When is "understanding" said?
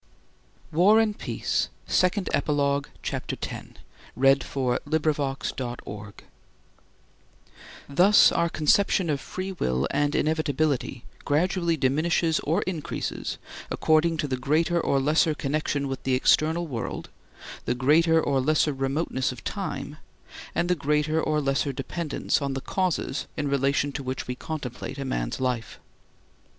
0.99-2.27